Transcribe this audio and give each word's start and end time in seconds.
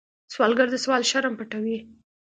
سوالګر 0.33 0.67
د 0.71 0.75
سوال 0.83 1.01
شرم 1.11 1.33
پټوي 1.39 1.77